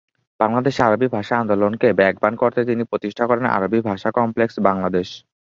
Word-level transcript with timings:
বাংলাদেশে 0.39 0.81
আরবি 0.83 1.07
ভাষা 1.15 1.35
আন্দোলনকে 1.37 1.87
বেগবান 1.99 2.33
করতে 2.41 2.61
তিনি 2.69 2.83
প্রতিষ্ঠা 2.91 3.23
করেন 3.29 3.45
‘আরবি 3.51 3.79
ভাষা 3.89 4.09
কমপ্লেক্স 4.17 4.55
বাংলাদেশ’। 4.67 5.07